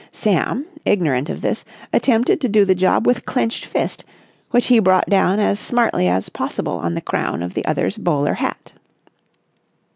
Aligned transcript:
Sam, 0.11 0.65
ignorant 0.83 1.29
of 1.29 1.43
this, 1.43 1.63
attempted 1.93 2.41
to 2.41 2.49
do 2.49 2.65
the 2.65 2.73
job 2.73 3.05
with 3.05 3.23
clenched 3.27 3.65
fist, 3.65 4.03
which 4.49 4.65
he 4.65 4.79
brought 4.79 5.05
down 5.07 5.39
as 5.39 5.59
smartly 5.59 6.07
as 6.07 6.27
possible 6.27 6.79
on 6.79 6.95
the 6.95 7.01
crown 7.01 7.43
of 7.43 7.53
the 7.53 7.63
other's 7.65 7.99
bowler 7.99 8.33
hat. 8.33 8.73